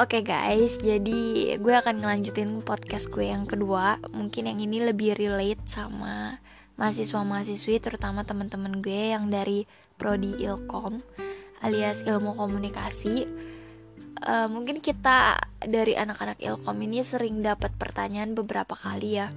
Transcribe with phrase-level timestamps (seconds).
[0.00, 4.00] Oke okay guys, jadi gue akan ngelanjutin podcast gue yang kedua.
[4.16, 6.40] Mungkin yang ini lebih relate sama
[6.80, 9.68] mahasiswa-mahasiswi, terutama teman-teman gue yang dari
[10.00, 11.04] prodi Ilkom
[11.60, 13.28] alias ilmu komunikasi.
[14.24, 15.36] Uh, mungkin kita
[15.68, 19.28] dari anak-anak Ilkom ini sering dapat pertanyaan beberapa kali ya,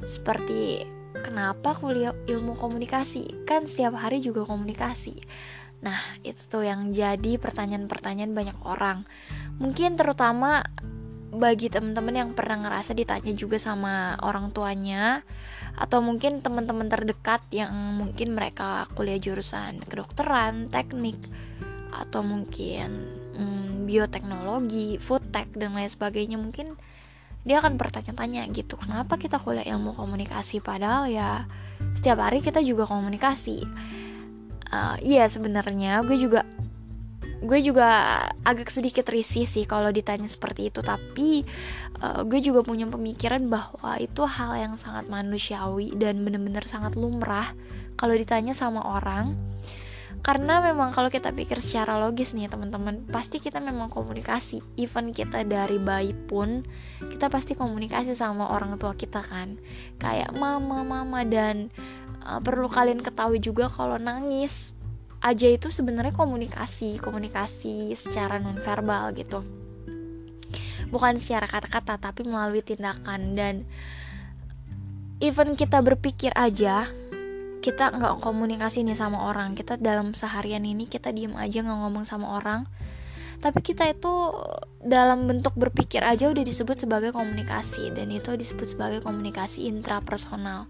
[0.00, 0.80] seperti
[1.12, 3.44] kenapa kuliah ilmu komunikasi?
[3.44, 5.20] Kan setiap hari juga komunikasi.
[5.80, 9.04] Nah, itu tuh yang jadi pertanyaan-pertanyaan banyak orang.
[9.60, 10.64] Mungkin terutama
[11.30, 15.22] bagi teman-teman yang pernah ngerasa ditanya juga sama orang tuanya
[15.78, 21.16] atau mungkin teman-teman terdekat yang mungkin mereka kuliah jurusan kedokteran, teknik
[21.94, 22.90] atau mungkin
[23.38, 26.74] hmm, bioteknologi, food tech dan lain sebagainya mungkin
[27.46, 31.46] dia akan bertanya-tanya gitu kenapa kita kuliah ilmu komunikasi padahal ya
[31.94, 33.64] setiap hari kita juga komunikasi?
[34.70, 34.94] Uh,
[35.26, 36.46] sebenarnya gue juga
[37.40, 41.44] gue juga agak sedikit risih sih kalau ditanya seperti itu tapi
[42.04, 47.48] uh, gue juga punya pemikiran bahwa itu hal yang sangat manusiawi dan bener-bener sangat lumrah
[48.00, 49.36] kalau ditanya sama orang.
[50.20, 54.60] Karena memang kalau kita pikir secara logis nih teman-teman pasti kita memang komunikasi.
[54.76, 56.60] Even kita dari bayi pun
[57.00, 59.56] kita pasti komunikasi sama orang tua kita kan.
[59.96, 61.72] Kayak mama mama dan
[62.24, 64.76] uh, perlu kalian ketahui juga kalau nangis
[65.20, 69.44] aja itu sebenarnya komunikasi komunikasi secara nonverbal gitu.
[70.88, 73.36] Bukan secara kata-kata tapi melalui tindakan.
[73.36, 73.54] Dan
[75.20, 76.88] even kita berpikir aja
[77.60, 79.52] kita nggak komunikasi nih sama orang.
[79.52, 82.64] Kita dalam seharian ini kita diem aja nggak ngomong sama orang.
[83.40, 84.32] Tapi kita itu
[84.80, 87.92] dalam bentuk berpikir aja udah disebut sebagai komunikasi.
[87.92, 90.64] Dan itu disebut sebagai komunikasi intrapersonal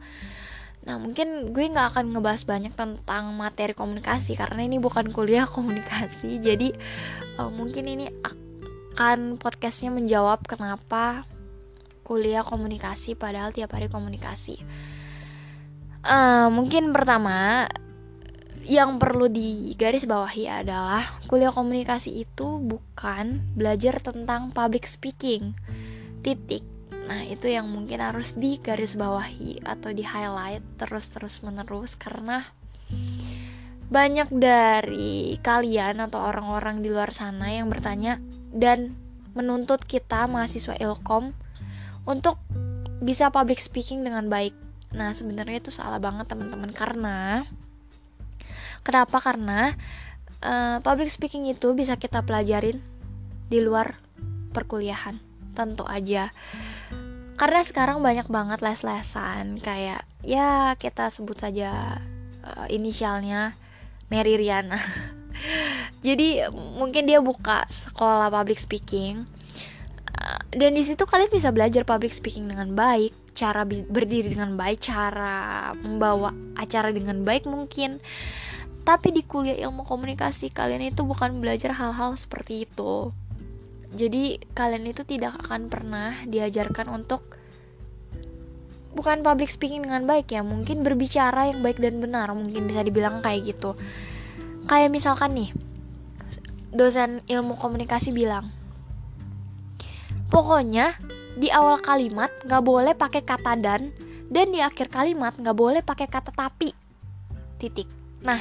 [0.89, 6.41] Nah mungkin gue nggak akan ngebahas banyak tentang materi komunikasi karena ini bukan kuliah komunikasi.
[6.41, 6.73] Jadi
[7.37, 11.29] uh, mungkin ini akan podcastnya menjawab kenapa
[12.05, 14.59] kuliah komunikasi padahal tiap hari komunikasi.
[16.01, 17.69] Uh, mungkin pertama
[18.65, 25.53] yang perlu digaris bawahi adalah kuliah komunikasi itu bukan belajar tentang public speaking.
[26.21, 26.80] Titik
[27.11, 32.47] Nah, itu yang mungkin harus digarisbawahi atau di highlight terus-terus menerus karena
[33.91, 38.23] banyak dari kalian atau orang-orang di luar sana yang bertanya
[38.55, 38.95] dan
[39.35, 41.35] menuntut kita mahasiswa Ilkom
[42.07, 42.39] untuk
[43.03, 44.55] bisa public speaking dengan baik.
[44.95, 47.43] Nah, sebenarnya itu salah banget teman-teman karena
[48.87, 49.19] kenapa?
[49.19, 49.75] Karena
[50.47, 52.79] uh, public speaking itu bisa kita pelajarin
[53.51, 53.99] di luar
[54.55, 55.19] perkuliahan.
[55.59, 56.31] Tentu aja
[57.41, 61.97] karena sekarang banyak banget les-lesan kayak ya kita sebut saja
[62.45, 63.57] uh, inisialnya
[64.13, 64.77] Mary Riana.
[66.07, 66.45] Jadi
[66.77, 69.25] mungkin dia buka sekolah public speaking
[70.21, 74.85] uh, dan di situ kalian bisa belajar public speaking dengan baik cara berdiri dengan baik
[74.85, 78.05] cara membawa acara dengan baik mungkin.
[78.85, 83.17] Tapi di kuliah ilmu komunikasi kalian itu bukan belajar hal-hal seperti itu
[83.91, 87.27] jadi kalian itu tidak akan pernah diajarkan untuk
[88.95, 93.19] bukan public speaking dengan baik ya mungkin berbicara yang baik dan benar mungkin bisa dibilang
[93.19, 93.75] kayak gitu.
[94.71, 95.51] Kayak misalkan nih
[96.71, 98.47] dosen ilmu komunikasi bilang
[100.31, 100.95] pokoknya
[101.35, 103.91] di awal kalimat nggak boleh pakai kata dan
[104.31, 106.71] dan di akhir kalimat nggak boleh pakai kata tapi.
[107.59, 107.91] Titik.
[108.23, 108.39] Nah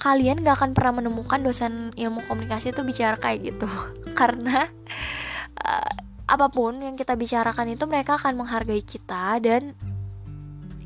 [0.00, 3.68] kalian gak akan pernah menemukan dosen ilmu komunikasi itu bicara kayak gitu
[4.12, 4.66] karena
[5.60, 5.92] uh,
[6.30, 9.74] apa pun yang kita bicarakan itu mereka akan menghargai kita dan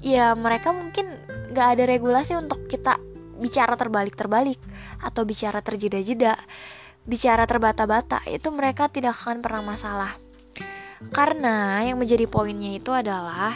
[0.01, 1.09] ya mereka mungkin
[1.53, 2.97] gak ada regulasi untuk kita
[3.41, 4.57] bicara terbalik-terbalik
[5.05, 6.39] atau bicara terjeda-jeda
[7.05, 10.13] bicara terbata-bata itu mereka tidak akan pernah masalah
[11.13, 13.53] karena yang menjadi poinnya itu adalah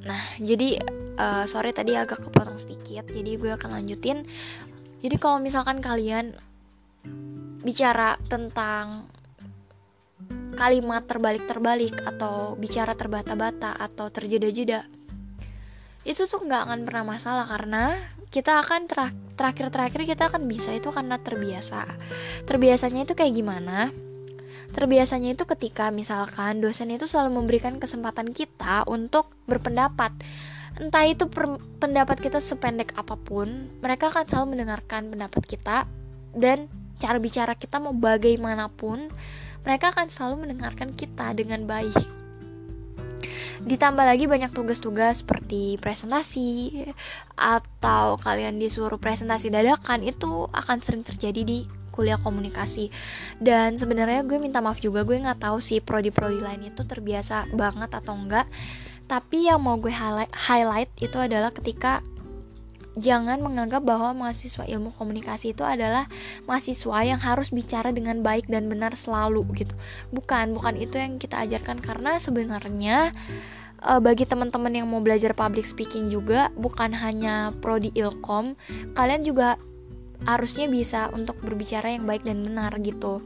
[0.00, 0.80] Nah, jadi
[1.20, 4.26] uh, sorry tadi agak kepotong sedikit, jadi gue akan lanjutin.
[5.00, 6.36] Jadi kalau misalkan kalian
[7.64, 9.08] bicara tentang
[10.56, 14.84] kalimat terbalik-terbalik atau bicara terbata-bata atau terjeda-jeda,
[16.04, 17.96] itu tuh nggak akan pernah masalah karena
[18.30, 18.86] kita akan
[19.34, 21.82] terakhir-terakhir kita akan bisa itu karena terbiasa.
[22.44, 23.90] Terbiasanya itu kayak gimana?
[24.70, 30.14] Terbiasanya itu ketika misalkan dosen itu selalu memberikan kesempatan kita untuk berpendapat.
[30.80, 31.28] Entah itu
[31.76, 35.84] pendapat kita sependek apa pun, mereka akan selalu mendengarkan pendapat kita
[36.32, 39.12] dan cara bicara kita mau bagaimanapun,
[39.60, 42.20] mereka akan selalu mendengarkan kita dengan baik.
[43.60, 46.80] ditambah lagi banyak tugas-tugas seperti presentasi
[47.36, 52.88] atau kalian disuruh presentasi dadakan itu akan sering terjadi di kuliah komunikasi
[53.36, 57.92] dan sebenarnya gue minta maaf juga gue nggak tahu sih prodi-prodi lain itu terbiasa banget
[57.92, 58.48] atau enggak
[59.10, 61.98] tapi yang mau gue highlight, itu adalah ketika
[62.94, 66.06] jangan menganggap bahwa mahasiswa ilmu komunikasi itu adalah
[66.46, 69.74] mahasiswa yang harus bicara dengan baik dan benar selalu gitu.
[70.14, 73.10] Bukan, bukan itu yang kita ajarkan karena sebenarnya
[73.82, 78.54] uh, bagi teman-teman yang mau belajar public speaking juga bukan hanya prodi ilkom,
[78.94, 79.58] kalian juga
[80.22, 83.24] harusnya bisa untuk berbicara yang baik dan benar gitu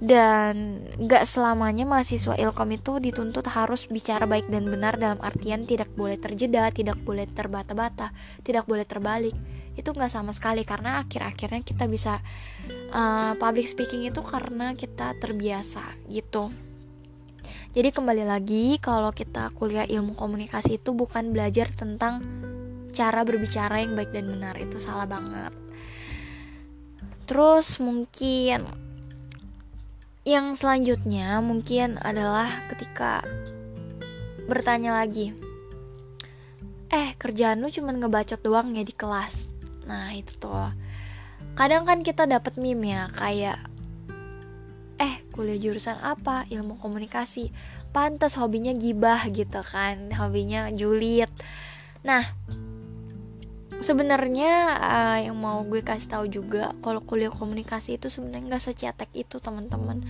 [0.00, 5.92] dan gak selamanya mahasiswa ilkom itu dituntut harus bicara baik dan benar dalam artian tidak
[5.92, 9.36] boleh terjeda, tidak boleh terbata-bata, tidak boleh terbalik.
[9.76, 12.18] Itu gak sama sekali karena akhir-akhirnya kita bisa
[12.92, 16.48] uh, public speaking itu karena kita terbiasa gitu.
[17.70, 22.18] Jadi kembali lagi kalau kita kuliah ilmu komunikasi itu bukan belajar tentang
[22.90, 25.54] cara berbicara yang baik dan benar itu salah banget.
[27.30, 28.66] Terus mungkin
[30.24, 33.24] yang selanjutnya mungkin adalah ketika
[34.44, 35.32] bertanya lagi
[36.90, 39.46] eh kerjaan lu cuma ngebacot doang ya di kelas.
[39.86, 40.74] Nah itu tuh.
[41.54, 43.58] Kadang kan kita dapat meme ya kayak
[44.98, 46.50] eh kuliah jurusan apa?
[46.50, 47.54] Ilmu komunikasi.
[47.94, 50.10] Pantas hobinya gibah gitu kan.
[50.18, 51.30] Hobinya julid.
[52.02, 52.26] Nah
[53.80, 59.10] sebenarnya uh, yang mau gue kasih tahu juga kalau kuliah komunikasi itu sebenarnya nggak secetek
[59.16, 60.04] itu teman-teman.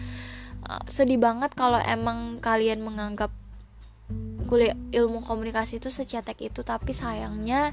[0.67, 3.31] Uh, sedih banget kalau emang kalian menganggap
[4.51, 7.71] kuliah ilmu komunikasi itu secetek itu tapi sayangnya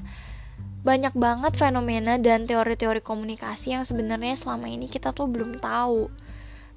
[0.86, 6.06] banyak banget fenomena dan teori-teori komunikasi yang sebenarnya selama ini kita tuh belum tahu.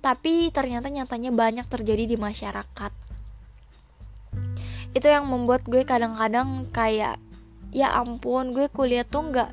[0.01, 2.91] Tapi ternyata nyatanya banyak terjadi di masyarakat.
[4.97, 7.21] Itu yang membuat gue kadang-kadang kayak
[7.71, 9.51] ya ampun gue kuliah tuh nggak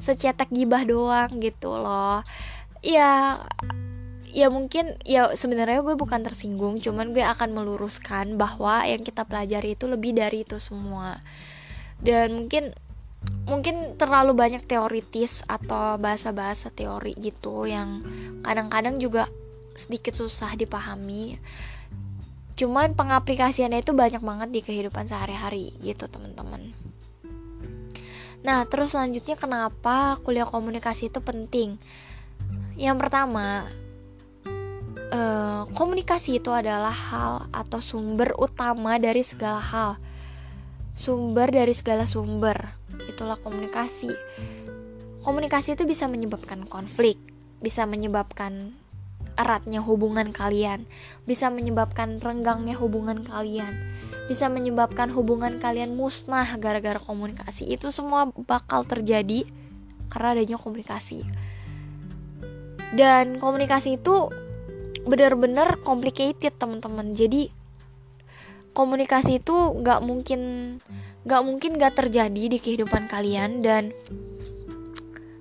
[0.00, 2.24] secetak gibah doang gitu loh.
[2.80, 3.40] Ya
[4.30, 9.76] ya mungkin ya sebenarnya gue bukan tersinggung cuman gue akan meluruskan bahwa yang kita pelajari
[9.76, 11.20] itu lebih dari itu semua.
[12.00, 12.72] Dan mungkin
[13.44, 18.00] mungkin terlalu banyak teoritis atau bahasa-bahasa teori gitu yang
[18.40, 19.28] kadang-kadang juga
[19.76, 21.36] sedikit susah dipahami.
[22.56, 26.89] Cuman pengaplikasiannya itu banyak banget di kehidupan sehari-hari gitu teman-teman
[28.40, 31.76] Nah, terus selanjutnya kenapa kuliah komunikasi itu penting?
[32.80, 33.68] Yang pertama,
[35.12, 39.90] eh, komunikasi itu adalah hal atau sumber utama dari segala hal.
[40.96, 42.56] Sumber dari segala sumber.
[43.04, 44.08] Itulah komunikasi.
[45.20, 47.20] Komunikasi itu bisa menyebabkan konflik,
[47.60, 48.72] bisa menyebabkan
[49.36, 50.88] eratnya hubungan kalian,
[51.28, 53.89] bisa menyebabkan renggangnya hubungan kalian
[54.30, 57.66] bisa menyebabkan hubungan kalian musnah gara-gara komunikasi.
[57.66, 59.42] Itu semua bakal terjadi
[60.06, 61.26] karena adanya komunikasi.
[62.94, 64.30] Dan komunikasi itu
[65.02, 67.10] benar-benar complicated teman-teman.
[67.10, 67.50] Jadi
[68.70, 70.40] komunikasi itu nggak mungkin
[71.26, 73.66] nggak mungkin nggak terjadi di kehidupan kalian.
[73.66, 73.90] Dan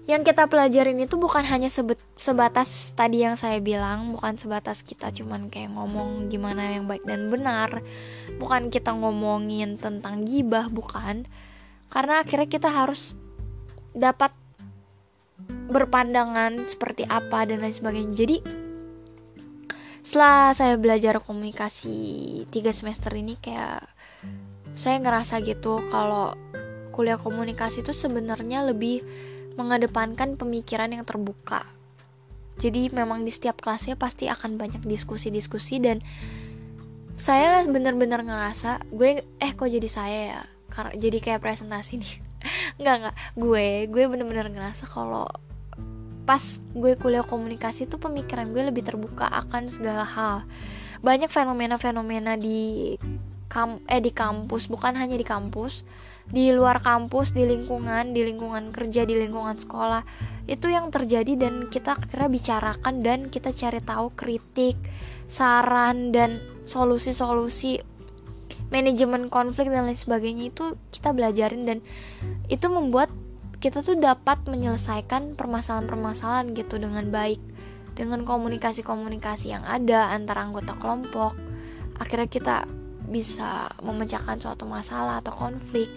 [0.10, 5.14] yang kita pelajarin itu bukan hanya sebet, sebatas tadi yang saya bilang bukan sebatas kita
[5.14, 7.78] cuman kayak ngomong gimana yang baik dan benar.
[8.42, 11.30] Bukan kita ngomongin tentang gibah bukan.
[11.94, 13.14] Karena akhirnya kita harus
[13.94, 14.34] dapat
[15.70, 18.14] berpandangan seperti apa dan lain sebagainya.
[18.18, 18.38] Jadi
[20.02, 21.94] setelah saya belajar komunikasi
[22.50, 23.86] tiga semester ini kayak
[24.74, 26.34] saya ngerasa gitu kalau
[26.98, 29.06] kuliah komunikasi itu sebenarnya lebih
[29.56, 31.66] mengedepankan pemikiran yang terbuka.
[32.60, 36.04] Jadi memang di setiap kelasnya pasti akan banyak diskusi-diskusi dan
[37.16, 40.42] saya bener-bener ngerasa gue eh kok jadi saya ya?
[40.68, 42.14] Karena jadi kayak presentasi nih.
[42.84, 43.16] Nggak nggak.
[43.40, 45.28] Gue gue bener-bener ngerasa kalau
[46.28, 50.46] pas gue kuliah komunikasi tuh pemikiran gue lebih terbuka akan segala hal.
[51.00, 52.96] Banyak fenomena-fenomena di
[53.50, 55.82] kam eh di kampus bukan hanya di kampus
[56.30, 60.06] di luar kampus di lingkungan di lingkungan kerja di lingkungan sekolah.
[60.46, 64.78] Itu yang terjadi dan kita kira bicarakan dan kita cari tahu kritik
[65.30, 67.82] saran dan solusi-solusi
[68.70, 71.78] manajemen konflik dan lain sebagainya itu kita belajarin dan
[72.50, 73.10] itu membuat
[73.58, 77.42] kita tuh dapat menyelesaikan permasalahan-permasalahan gitu dengan baik.
[78.00, 81.36] Dengan komunikasi-komunikasi yang ada antara anggota kelompok
[82.00, 82.58] akhirnya kita
[83.10, 85.92] bisa memecahkan suatu masalah atau konflik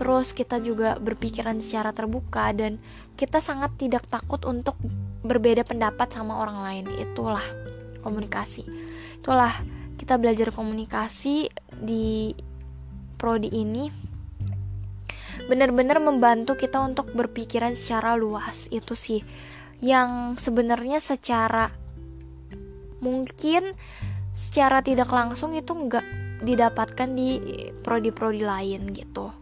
[0.00, 2.80] terus kita juga berpikiran secara terbuka dan
[3.20, 4.72] kita sangat tidak takut untuk
[5.20, 6.84] berbeda pendapat sama orang lain.
[7.04, 7.44] Itulah
[8.00, 8.64] komunikasi.
[9.20, 9.52] Itulah
[10.00, 11.52] kita belajar komunikasi
[11.84, 12.32] di
[13.20, 13.92] prodi ini.
[15.52, 19.20] Benar-benar membantu kita untuk berpikiran secara luas itu sih.
[19.84, 21.68] Yang sebenarnya secara
[23.04, 23.76] mungkin
[24.32, 27.36] secara tidak langsung itu nggak didapatkan di
[27.84, 29.39] prodi-prodi lain gitu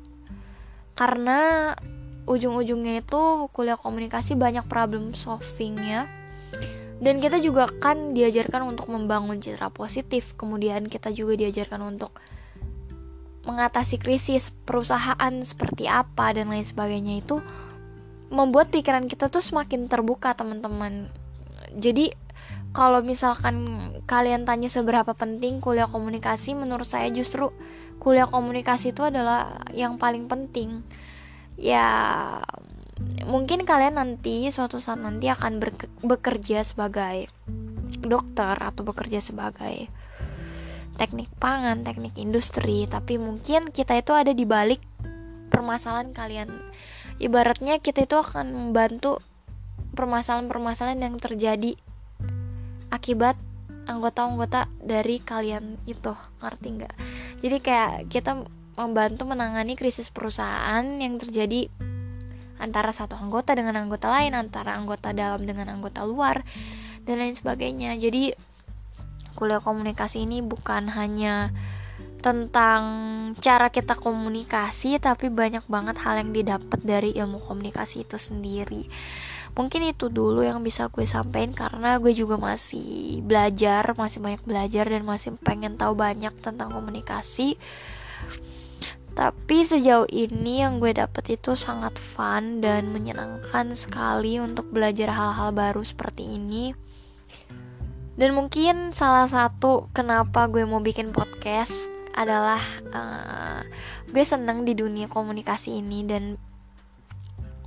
[0.99, 1.73] karena
[2.27, 6.11] ujung-ujungnya itu kuliah komunikasi banyak problem solvingnya.
[6.99, 10.35] Dan kita juga kan diajarkan untuk membangun citra positif.
[10.35, 12.11] Kemudian kita juga diajarkan untuk
[13.47, 17.23] mengatasi krisis perusahaan seperti apa dan lain sebagainya.
[17.23, 17.39] Itu
[18.35, 21.07] membuat pikiran kita tuh semakin terbuka teman-teman.
[21.79, 22.11] Jadi
[22.75, 23.79] kalau misalkan
[24.11, 27.55] kalian tanya seberapa penting kuliah komunikasi menurut saya justru
[27.99, 30.83] kuliah komunikasi itu adalah yang paling penting
[31.59, 31.87] ya
[33.27, 35.63] mungkin kalian nanti suatu saat nanti akan
[36.03, 37.31] bekerja sebagai
[38.03, 39.91] dokter atau bekerja sebagai
[40.99, 44.83] teknik pangan, teknik industri, tapi mungkin kita itu ada di balik
[45.49, 46.51] permasalahan kalian.
[47.23, 49.23] Ibaratnya kita itu akan membantu
[49.95, 51.79] permasalahan-permasalahan yang terjadi
[52.91, 53.39] akibat
[53.87, 56.13] anggota-anggota dari kalian itu,
[56.43, 56.95] ngerti nggak?
[57.39, 58.43] Jadi kayak kita
[58.79, 61.67] membantu menangani krisis perusahaan yang terjadi
[62.59, 66.43] antara satu anggota dengan anggota lain, antara anggota dalam dengan anggota luar,
[67.07, 67.95] dan lain sebagainya.
[67.99, 68.35] Jadi,
[69.39, 71.55] kuliah komunikasi ini bukan hanya
[72.19, 72.83] tentang
[73.39, 78.87] cara kita komunikasi, tapi banyak banget hal yang didapat dari ilmu komunikasi itu sendiri.
[79.57, 84.87] Mungkin itu dulu yang bisa gue sampaikan karena gue juga masih belajar, masih banyak belajar
[84.87, 87.59] dan masih pengen tahu banyak tentang komunikasi
[89.19, 95.51] tapi sejauh ini yang gue dapet itu sangat fun dan menyenangkan sekali untuk belajar hal-hal
[95.51, 96.71] baru seperti ini.
[98.15, 102.59] Dan mungkin salah satu kenapa gue mau bikin podcast adalah
[102.91, 103.63] uh,
[104.11, 106.35] gue seneng di dunia komunikasi ini dan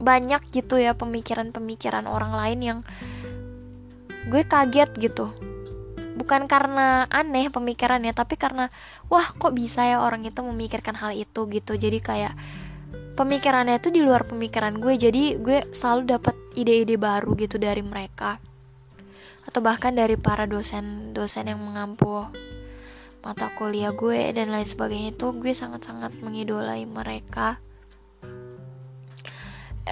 [0.02, 2.80] banyak gitu ya pemikiran-pemikiran orang lain yang
[4.28, 5.30] gue kaget gitu.
[6.18, 8.68] Bukan karena aneh pemikirannya tapi karena
[9.08, 11.48] wah kok bisa ya orang itu memikirkan hal itu?
[11.48, 11.78] gitu.
[11.78, 12.34] Jadi kayak
[13.16, 18.42] pemikirannya itu di luar pemikiran gue jadi gue selalu dapat ide-ide baru gitu dari mereka.
[19.46, 22.26] Atau bahkan dari para dosen-dosen yang mengampu
[23.22, 27.62] mata kuliah gue dan lain sebagainya itu gue sangat-sangat mengidolai mereka.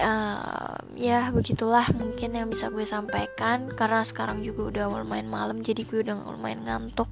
[0.00, 3.70] Uh, ya begitulah mungkin yang bisa gue sampaikan.
[3.74, 7.10] Karena sekarang juga udah lumayan malam jadi gue udah lumayan ngantuk.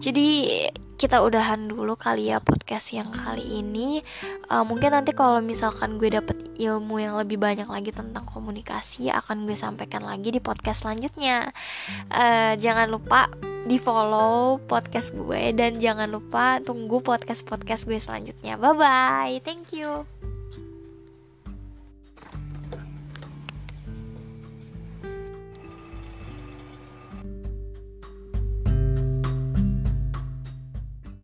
[0.00, 0.48] Jadi
[0.96, 4.00] kita udahan dulu kali ya podcast yang kali ini.
[4.48, 9.44] Uh, mungkin nanti kalau misalkan gue dapet ilmu yang lebih banyak lagi tentang komunikasi akan
[9.44, 11.52] gue sampaikan lagi di podcast selanjutnya.
[12.08, 13.28] Uh, jangan lupa
[13.64, 18.60] di follow podcast gue dan jangan lupa tunggu podcast podcast gue selanjutnya.
[18.60, 20.04] Bye bye thank you